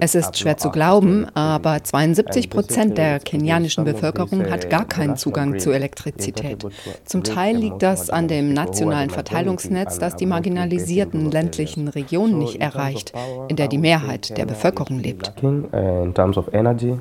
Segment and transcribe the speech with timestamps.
[0.00, 5.58] Es ist schwer zu glauben, aber 72 Prozent der kenianischen Bevölkerung hat gar keinen Zugang
[5.58, 6.66] zu Elektrizität.
[7.04, 13.12] Zum Teil liegt das an dem nationalen Verteilungsnetz, das die marginalisierten ländlichen Regionen nicht erreicht,
[13.48, 15.32] in der die Mehrheit der Bevölkerung lebt.
[15.42, 16.98] In terms of energy,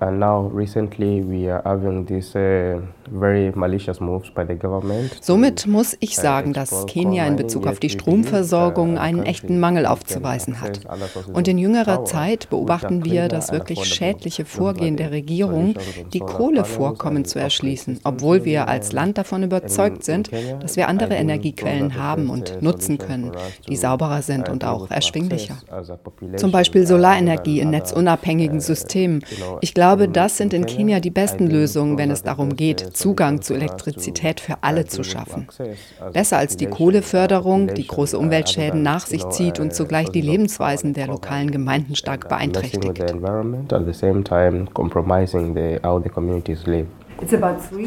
[0.00, 2.80] and now recently we are having this uh,
[3.10, 5.16] very malicious moves by the government.
[5.20, 10.60] Somit muss ich sagen, dass Kenia in Bezug auf die Stromversorgung einen echten Mangel aufzuweisen
[10.60, 10.80] hat.
[11.32, 15.74] Und in jüngerer Zeit beobachten wir das wirklich schädliche Vorgehen der Regierung,
[16.12, 20.30] die Kohlevorkommen zu erschließen, obwohl wir als Land davon überzeugt sind,
[20.60, 23.32] dass wir andere Energiequellen haben und nutzen können,
[23.68, 25.56] die sauberer sind und auch erschwinglicher.
[26.36, 29.24] Zum Beispiel Solarenergie in netzunabhängigen Systemen.
[29.60, 33.54] Ich glaube, das sind in Kenia die besten Lösungen, wenn es darum geht, Zugang zu
[33.54, 35.46] Elektrizität für alle zu schaffen.
[36.12, 41.06] Besser als die Kohleförderung, die große Umweltschäden nach sich zieht und zugleich die Lebensweisen der
[41.06, 43.00] lokalen Gemeinden stark beeinträchtigt.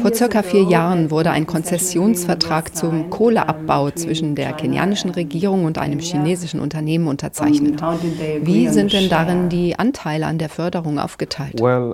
[0.00, 5.98] Vor circa vier Jahren wurde ein Konzessionsvertrag zum Kohleabbau zwischen der kenianischen Regierung und einem
[5.98, 7.82] chinesischen Unternehmen unterzeichnet.
[8.42, 11.60] Wie sind denn darin die Anteile an der Förderung aufgeteilt?
[11.60, 11.92] Uh,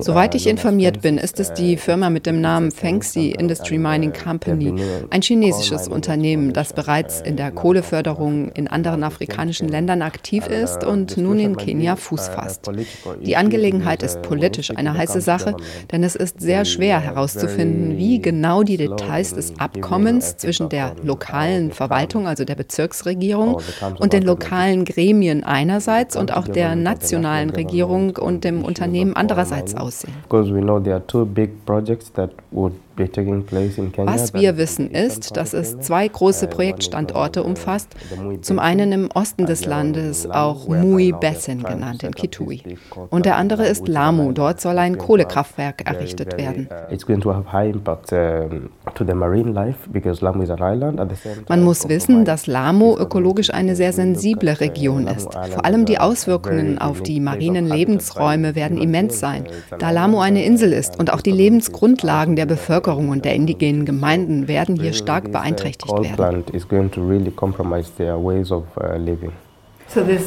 [0.00, 4.74] Soweit ich informiert bin, ist es die Firma mit dem Namen Fengxi Industry Mining Company,
[5.10, 11.16] ein chinesisches Unternehmen, das bereits in der Kohleförderung in anderen afrikanischen Ländern aktiv ist und
[11.16, 12.70] nun in Kenia Fuß fasst.
[13.20, 15.56] Die Angelegenheit ist politisch eine heiße Sache,
[15.90, 21.72] denn es ist sehr schwer herauszufinden, wie genau die Details des Abkommens zwischen der lokalen
[21.72, 23.60] Verwaltung, also der Bezirksregierung,
[23.98, 30.12] und den lokalen Gremien einerseits und auch der nationalen Regierung und dem Unternehmen andererseits aussehen.
[32.96, 37.88] Was wir wissen ist, dass es zwei große Projektstandorte umfasst.
[38.42, 42.62] Zum einen im Osten des Landes, auch Mui Basin genannt, in Kitui.
[43.10, 44.32] Und der andere ist Lamu.
[44.32, 46.68] Dort soll ein Kohlekraftwerk errichtet werden.
[51.48, 55.32] Man muss wissen, dass Lamu ökologisch eine sehr sensible Region ist.
[55.32, 59.46] Vor allem die Auswirkungen auf die marinen Lebensräume werden immens sein,
[59.78, 63.84] da Lamu eine Insel ist und auch die Lebensgrundlagen der Bevölkerung Bevölkerung und der indigenen
[63.86, 66.54] Gemeinden werden hier stark beeinträchtigt werden.
[69.96, 70.18] Uh,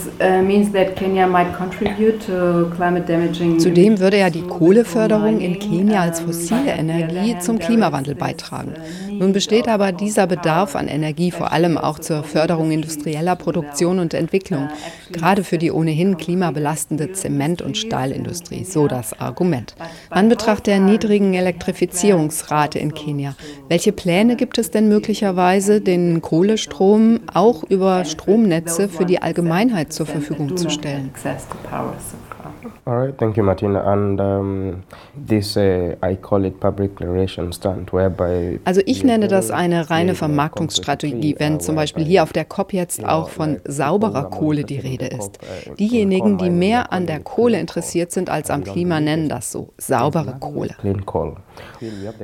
[3.57, 8.75] Zudem würde ja die Kohleförderung in Kenia als fossile Energie zum Klimawandel beitragen.
[9.11, 14.13] Nun besteht aber dieser Bedarf an Energie vor allem auch zur Förderung industrieller Produktion und
[14.13, 14.69] Entwicklung,
[15.11, 19.75] gerade für die ohnehin klimabelastende Zement- und Stahlindustrie, so das Argument.
[20.09, 23.35] An Betracht der niedrigen Elektrifizierungsrate in Kenia,
[23.67, 29.22] welche Pläne gibt es denn möglicherweise, den Kohlestrom auch über Stromnetze für die
[29.57, 31.12] Allgemeinheit zur Verfügung zu stellen?
[32.85, 33.81] Alright, thank you, Martina.
[33.91, 34.83] And um,
[35.16, 38.59] this, uh, I call it public declaration stand, whereby.
[38.66, 43.03] Also ich nenne das eine reine Vermarktungsstrategie, wenn zum Beispiel hier auf der COP jetzt
[43.05, 45.39] auch von sauberer Kohle die Rede ist.
[45.79, 50.38] Diejenigen, die mehr an der Kohle interessiert sind als am Klima, nennen das so saubere
[50.39, 50.75] Kohle.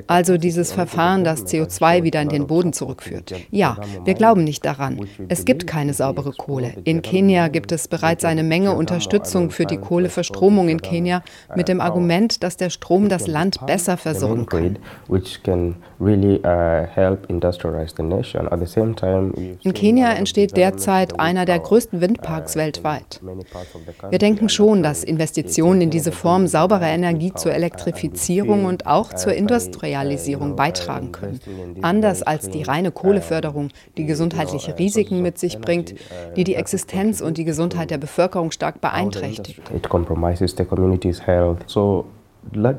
[0.07, 3.33] Also dieses Verfahren, das CO2 wieder in den Boden zurückführt.
[3.51, 4.99] Ja, wir glauben nicht daran.
[5.27, 6.73] Es gibt keine saubere Kohle.
[6.83, 11.21] In Kenia gibt es bereits eine Menge Unterstützung für die Kohleverstromung Verstromung in Kenia
[11.55, 14.79] mit dem Argument, dass der Strom das Land besser versorgen kann.
[19.63, 23.21] In Kenia entsteht derzeit einer der größten Windparks weltweit.
[24.09, 29.33] Wir denken schon, dass Investitionen in diese Form sauberer Energie zur Elektrifizierung und auch zur
[29.33, 31.39] Industrialisierung beitragen können.
[31.83, 35.93] Anders als die reine Kohleförderung, die gesundheitliche Risiken mit sich bringt,
[36.35, 39.61] die die Existenz und die Gesundheit der Bevölkerung stark beeinträchtigt
[40.13, 41.63] compromises the community's health.
[41.67, 42.05] So
[42.51, 42.73] wir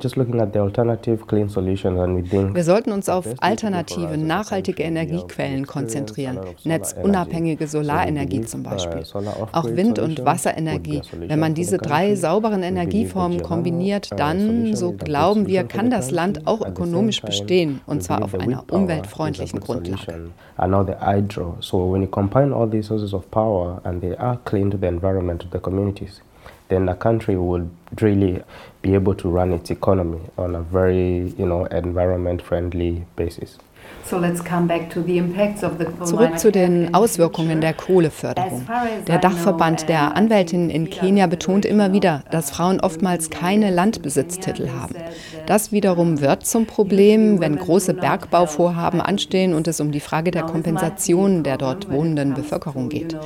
[2.65, 9.03] sollten uns auf alternative, nachhaltige Energiequellen konzentrieren, netzunabhängige Solarenergie zum Beispiel.
[9.53, 11.01] Auch Wind- und Wasserenergie.
[11.19, 16.61] Wenn man diese drei sauberen Energieformen kombiniert, dann, so glauben wir, kann das Land auch
[16.67, 20.31] ökonomisch bestehen, und zwar auf einer umweltfreundlichen Grundlage.
[21.61, 24.87] So when you combine all these sources of power and they are clean to the
[24.87, 26.21] environment, to the communities,
[26.69, 27.69] then a country would
[28.01, 28.43] really
[28.83, 33.59] be able to run its economy on a very, you know, environment-friendly basis.
[36.05, 38.67] Zurück zu den Auswirkungen der Kohleförderung.
[39.07, 44.95] Der Dachverband der Anwältinnen in Kenia betont immer wieder, dass Frauen oftmals keine Landbesitztitel haben.
[45.47, 50.43] Das wiederum wird zum Problem, wenn große Bergbauvorhaben anstehen und es um die Frage der
[50.43, 53.17] Kompensation der dort wohnenden Bevölkerung geht.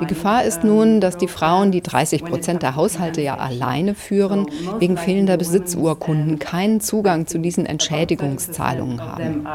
[0.00, 4.46] Die Gefahr ist nun, dass die Frauen, die 30 Prozent der Haushalte ja alleine führen,
[4.78, 9.46] wegen fehlender Besitzurkunden keinen Zugang zu diesen Entschädigungszahlungen haben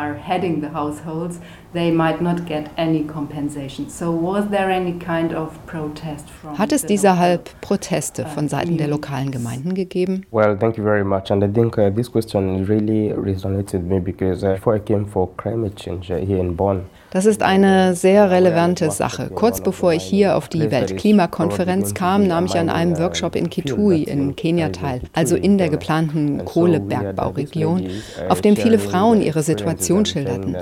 [1.73, 3.89] they might not get any compensation.
[3.89, 8.87] So was there any kind of protest from Hat es deshalb Proteste von Seiten der
[8.87, 10.25] lokalen Gemeinden gegeben?
[10.31, 11.31] Well, thank you very much.
[11.31, 15.05] And I think uh, this question really resonated with me because uh, before I came
[15.05, 19.29] for climate change uh, here in Bonn, das ist eine sehr relevante Sache.
[19.35, 24.03] Kurz bevor ich hier auf die Weltklimakonferenz kam, nahm ich an einem Workshop in Kitui
[24.03, 27.87] in Kenia teil, also in der geplanten Kohlebergbauregion,
[28.29, 30.55] auf dem viele Frauen ihre Situation schilderten.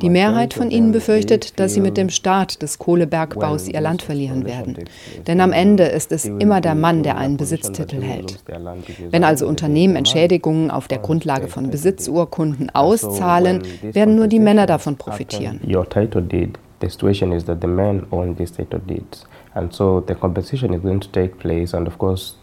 [0.00, 4.44] Die Mehrheit von ihnen befürchtet, dass sie mit dem Start des Kohlebergbaus ihr Land verlieren
[4.44, 4.76] werden.
[5.26, 8.38] Denn am Ende ist es immer der Mann, der einen Besitztitel hält.
[9.10, 14.96] Wenn also Unternehmen Entschädigungen auf der Grundlage von Besitzurkunden auszahlen, werden nur die Männer davon
[14.96, 15.60] profitieren.
[16.80, 20.80] The situation is that the men own these title deeds, and so the compensation is
[20.80, 22.36] going to take place, and of course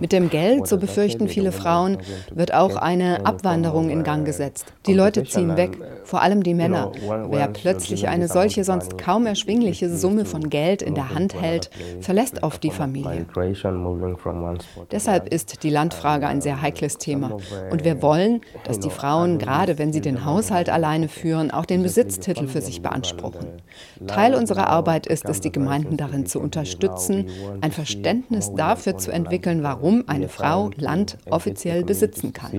[0.00, 1.98] mit dem Geld, so befürchten viele Frauen,
[2.32, 4.72] wird auch eine Abwanderung in Gang gesetzt.
[4.86, 6.92] Die Leute ziehen weg, vor allem die Männer.
[7.30, 11.70] Wer plötzlich eine solche sonst kaum erschwingliche Summe von Geld in der Hand hält,
[12.00, 13.26] verlässt oft die Familie.
[14.90, 17.36] Deshalb ist die Landfrage ein sehr heikles Thema.
[17.70, 21.82] Und wir wollen, dass die Frauen, gerade wenn sie den Haushalt alleine führen, auch den
[21.82, 23.46] Besitztitel für sich beanspruchen.
[24.06, 27.28] Teil unserer Arbeit ist es, die Gemeinden darin zu unterstützen,
[27.60, 32.50] ein Verständnis Verständnis dafür zu entwickeln, warum eine Frau Land offiziell besitzen kann.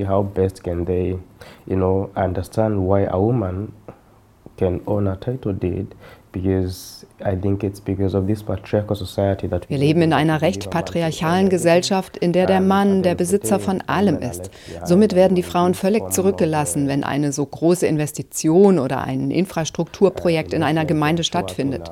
[9.68, 14.20] Wir leben in einer recht patriarchalen Gesellschaft, in der der Mann der Besitzer von allem
[14.20, 14.52] ist.
[14.84, 20.64] Somit werden die Frauen völlig zurückgelassen, wenn eine so große Investition oder ein Infrastrukturprojekt in
[20.64, 21.90] einer Gemeinde stattfindet.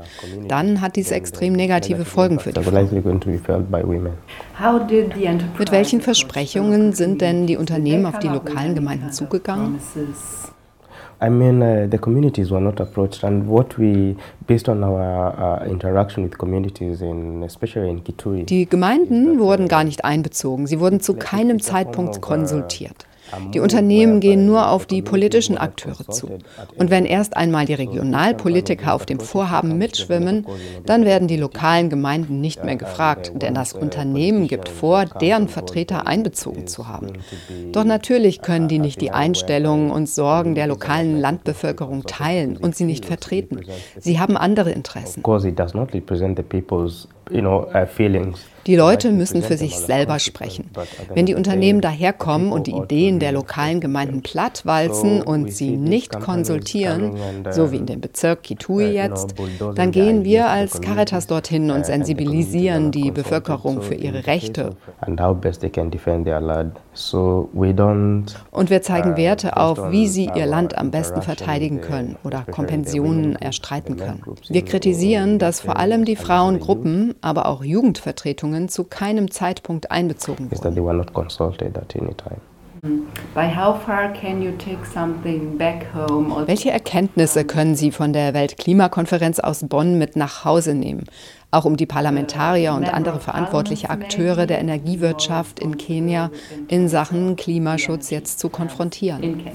[0.49, 2.89] Dann hat dies extrem negative Folgen für die Frauen.
[5.57, 9.79] Mit welchen Versprechungen sind denn die Unternehmen auf die lokalen Gemeinden zugegangen?
[11.19, 14.15] I mean, uh, the communities were not approached, and what we,
[14.47, 18.45] based on our uh, interaction with communities, in, especially in Kitui.
[18.45, 20.67] Die Gemeinden wurden gar nicht einbezogen.
[20.67, 23.05] Sie wurden zu keinem Zeitpunkt konsultiert.
[23.53, 26.39] Die Unternehmen gehen nur auf die politischen Akteure zu.
[26.77, 30.45] Und wenn erst einmal die Regionalpolitiker auf dem Vorhaben mitschwimmen,
[30.85, 36.07] dann werden die lokalen Gemeinden nicht mehr gefragt, denn das Unternehmen gibt vor, deren Vertreter
[36.07, 37.13] einbezogen zu haben.
[37.71, 42.85] Doch natürlich können die nicht die Einstellungen und Sorgen der lokalen Landbevölkerung teilen und sie
[42.85, 43.61] nicht vertreten.
[43.99, 45.23] Sie haben andere Interessen.
[48.65, 50.69] Die Leute müssen für sich selber sprechen.
[51.13, 57.17] Wenn die Unternehmen daherkommen und die Ideen der lokalen Gemeinden plattwalzen und sie nicht konsultieren,
[57.51, 59.35] so wie in dem Bezirk Kitui jetzt,
[59.75, 64.75] dann gehen wir als Caritas dorthin und sensibilisieren die Bevölkerung für ihre Rechte.
[68.51, 73.35] Und wir zeigen Werte auf, wie sie ihr Land am besten verteidigen können oder Kompensionen
[73.35, 74.23] erstreiten können.
[74.47, 80.73] Wir kritisieren, dass vor allem die Frauengruppen, aber auch Jugendvertretungen zu keinem Zeitpunkt einbezogen wurden.
[86.45, 91.05] Welche Erkenntnisse können Sie von der Weltklimakonferenz aus Bonn mit nach Hause nehmen?
[91.49, 96.29] Auch um die Parlamentarier und andere verantwortliche Akteure der Energiewirtschaft in Kenia
[96.67, 99.45] in Sachen Klimaschutz jetzt zu konfrontieren.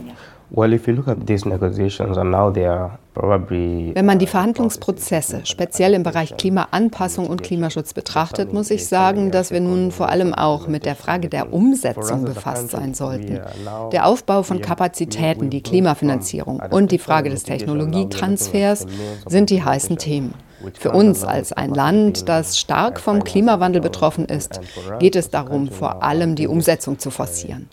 [3.94, 9.50] Wenn man die Verhandlungsprozesse speziell im Bereich Klimaanpassung und Klimaschutz betrachtet, muss ich sagen, dass
[9.50, 13.40] wir nun vor allem auch mit der Frage der Umsetzung befasst sein sollten.
[13.92, 18.86] Der Aufbau von Kapazitäten, die Klimafinanzierung und die Frage des Technologietransfers
[19.26, 20.32] sind die heißen Themen.
[20.78, 24.60] Für uns als ein Land, das stark vom Klimawandel betroffen ist,
[24.98, 27.68] geht es darum, vor allem die Umsetzung zu forcieren.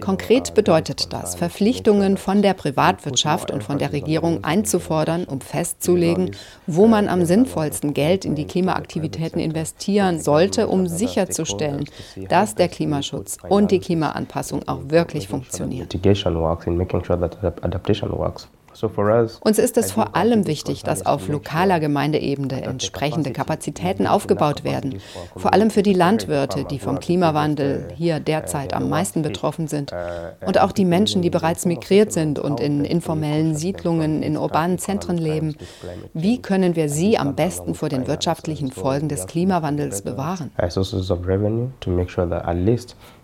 [0.00, 6.30] Konkret bedeutet das, Verpflichtungen von der Privatwirtschaft und von der Regierung einzufordern, um festzulegen,
[6.66, 11.84] wo man am sinnvollsten Geld in die Klimaaktivitäten investieren sollte, um sicherzustellen,
[12.28, 15.88] dass der Klimaschutz und die Klimaanpassung auch wirklich funktionieren.
[19.40, 25.00] Uns ist es vor allem wichtig, dass auf lokaler Gemeindeebene entsprechende Kapazitäten aufgebaut werden,
[25.36, 29.92] vor allem für die Landwirte, die vom Klimawandel hier derzeit am meisten betroffen sind,
[30.46, 35.18] und auch die Menschen, die bereits migriert sind und in informellen Siedlungen, in urbanen Zentren
[35.18, 35.56] leben.
[36.14, 40.50] Wie können wir sie am besten vor den wirtschaftlichen Folgen des Klimawandels bewahren?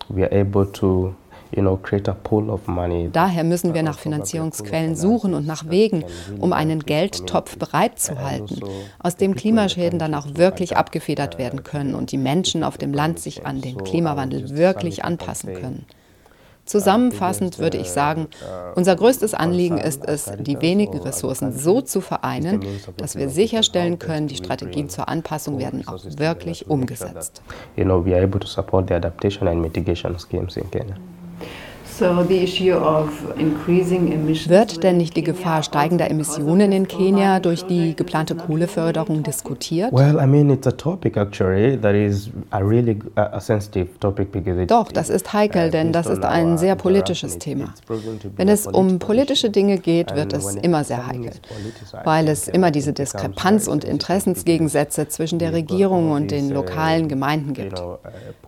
[0.09, 1.15] we are able to
[1.51, 6.03] Daher müssen wir nach Finanzierungsquellen suchen und nach Wegen,
[6.39, 8.61] um einen Geldtopf bereitzuhalten,
[8.99, 13.19] aus dem Klimaschäden dann auch wirklich abgefedert werden können und die Menschen auf dem Land
[13.19, 15.85] sich an den Klimawandel wirklich anpassen können.
[16.67, 18.27] Zusammenfassend würde ich sagen,
[18.75, 22.61] unser größtes Anliegen ist es, die wenigen Ressourcen so zu vereinen,
[22.97, 27.41] dass wir sicherstellen können, die Strategien zur Anpassung werden auch wirklich umgesetzt.
[27.77, 30.97] You know, we are able to support the adaptation and mitigation schemes in Kenya.
[34.49, 39.91] Wird denn nicht die Gefahr steigender Emissionen in Kenia durch die geplante Kohleförderung diskutiert?
[44.67, 47.73] Doch, das ist heikel, uh, denn das ist ein sehr politisches Thema.
[48.35, 51.31] Wenn es um politische Dinge geht, wird es immer sehr heikel,
[52.03, 57.79] weil es immer diese Diskrepanz und Interessensgegensätze zwischen der Regierung und den lokalen Gemeinden gibt.
[57.79, 57.97] Uh,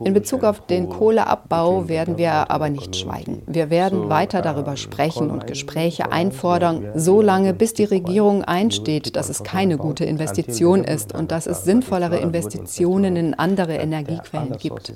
[0.03, 3.38] in Bezug auf den Kohleabbau werden wir aber nicht schweigen.
[3.47, 9.43] Wir werden weiter darüber sprechen und Gespräche einfordern, solange bis die Regierung einsteht, dass es
[9.43, 14.93] keine gute Investition ist und dass es sinnvollere Investitionen in andere Energiequellen gibt.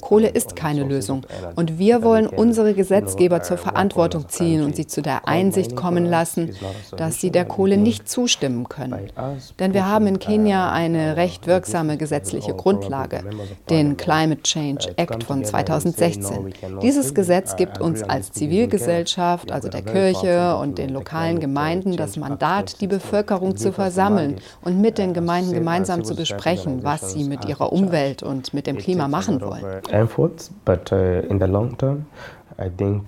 [0.00, 5.02] Kohle ist keine Lösung und wir wollen unsere Gesetzgeber zur Verantwortung ziehen und sie zu
[5.02, 6.54] der Einsicht kommen lassen,
[6.96, 9.10] dass sie der Kohle nicht zustimmen können.
[9.58, 13.24] Denn wir haben in Kenia eine recht wirksame gesetzliche Grundlage,
[13.70, 16.54] den Climate Change Act von 2016.
[16.82, 22.80] Dieses Gesetz gibt uns als Zivilgesellschaft, also der Kirche und den lokalen Gemeinden, das Mandat,
[22.80, 27.72] die Bevölkerung zu versammeln und mit den Gemeinden gemeinsam zu besprechen, was sie mit ihrer
[27.72, 29.64] Umwelt und mit dem Klima machen wollen.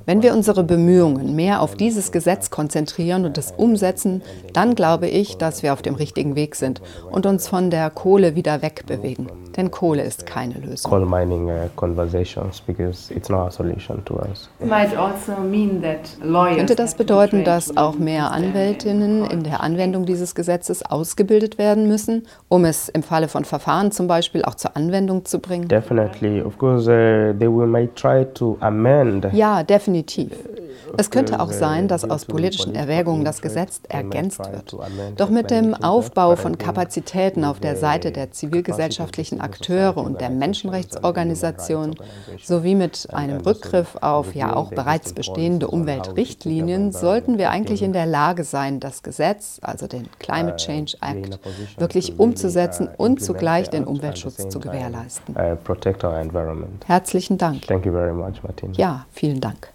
[0.07, 5.37] Wenn wir unsere Bemühungen mehr auf dieses Gesetz konzentrieren und es umsetzen, dann glaube ich,
[5.37, 6.81] dass wir auf dem richtigen Weg sind
[7.11, 9.29] und uns von der Kohle wieder wegbewegen.
[9.57, 10.91] Denn Kohle ist keine Lösung.
[10.91, 14.49] Coal mining uh, conversations because it's not a solution to us.
[14.61, 14.97] Also
[16.57, 22.27] Könnte das bedeuten, dass auch mehr Anwältinnen in der Anwendung dieses Gesetzes ausgebildet werden müssen,
[22.49, 25.69] um es im Falle von Verfahren zum Beispiel auch zur Anwendung zu bringen?
[25.69, 29.27] Definitely, of course, uh, they will may try to amend.
[29.33, 30.33] Ja, definitiv.
[30.97, 34.77] Es könnte auch sein, dass aus politischen Erwägungen das Gesetz ergänzt wird.
[35.17, 41.97] Doch mit dem Aufbau von Kapazitäten auf der Seite der zivilgesellschaftlichen Akteure und der Menschenrechtsorganisationen
[42.43, 48.07] sowie mit einem Rückgriff auf ja auch bereits bestehende Umweltrichtlinien sollten wir eigentlich in der
[48.07, 51.41] Lage sein, das Gesetz, also den Climate Change Act,
[51.79, 55.35] wirklich umzusetzen und zugleich den Umweltschutz zu gewährleisten.
[56.87, 57.67] Herzlichen Dank.
[58.77, 59.73] Ja, vielen Dank.